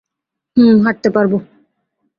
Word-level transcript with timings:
হুম, 0.57 0.75
হাঁটতে 0.85 1.09
পারবো। 1.09 1.37